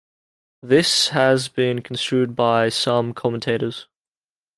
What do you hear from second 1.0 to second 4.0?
has been construed by some commentators.